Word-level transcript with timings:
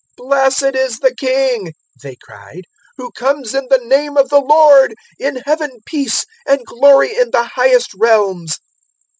019:038 0.19 0.27
"Blessed 0.27 0.75
is 0.75 0.97
the 0.99 1.15
King," 1.15 1.73
they 2.01 2.15
cried, 2.15 2.65
"who 2.97 3.11
comes 3.11 3.53
in 3.53 3.67
the 3.69 3.77
name 3.77 4.17
of 4.17 4.29
the 4.29 4.39
Lord: 4.41 4.95
in 5.19 5.35
Heaven 5.45 5.77
peace, 5.85 6.25
and 6.47 6.65
glory 6.65 7.15
in 7.15 7.29
the 7.29 7.43
highest 7.43 7.93
realms." 7.93 8.57